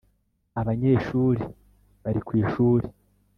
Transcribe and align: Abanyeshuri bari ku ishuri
Abanyeshuri 0.59 1.43
bari 2.03 2.19
ku 2.27 2.31
ishuri 2.41 2.85